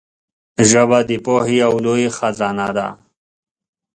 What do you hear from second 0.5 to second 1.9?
ژبه د پوهې یو